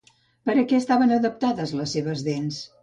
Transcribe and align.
Per 0.49 0.55
a 0.61 0.63
què 0.71 0.79
estaven 0.79 1.15
adaptades 1.19 1.77
les 1.83 1.95
seves 1.99 2.27
dents? 2.31 2.63